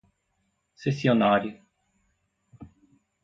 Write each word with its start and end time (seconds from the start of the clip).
cessionário 0.73 1.61